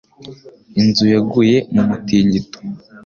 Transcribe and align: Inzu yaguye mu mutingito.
Inzu 0.81 1.05
yaguye 1.13 1.57
mu 1.73 1.81
mutingito. 1.89 2.57